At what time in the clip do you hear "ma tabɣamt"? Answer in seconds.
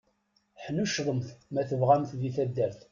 1.53-2.11